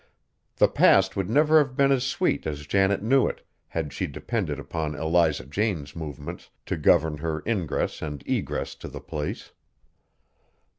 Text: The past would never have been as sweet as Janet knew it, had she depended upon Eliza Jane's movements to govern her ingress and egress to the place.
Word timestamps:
The 0.55 0.67
past 0.67 1.15
would 1.15 1.29
never 1.29 1.59
have 1.59 1.77
been 1.77 1.91
as 1.91 2.03
sweet 2.03 2.47
as 2.47 2.65
Janet 2.65 3.03
knew 3.03 3.27
it, 3.27 3.45
had 3.67 3.93
she 3.93 4.07
depended 4.07 4.57
upon 4.59 4.95
Eliza 4.95 5.45
Jane's 5.45 5.95
movements 5.95 6.49
to 6.65 6.75
govern 6.75 7.17
her 7.17 7.43
ingress 7.45 8.01
and 8.01 8.23
egress 8.25 8.73
to 8.73 8.87
the 8.87 8.99
place. 8.99 9.51